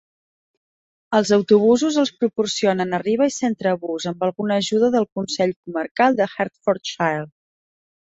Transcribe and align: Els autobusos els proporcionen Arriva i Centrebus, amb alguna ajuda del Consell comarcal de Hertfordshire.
Els 1.17 1.31
autobusos 1.37 1.99
els 2.05 2.13
proporcionen 2.23 2.97
Arriva 2.99 3.29
i 3.33 3.35
Centrebus, 3.37 4.09
amb 4.15 4.27
alguna 4.31 4.61
ajuda 4.65 4.93
del 4.99 5.09
Consell 5.21 5.57
comarcal 5.63 6.23
de 6.25 6.33
Hertfordshire. 6.37 7.27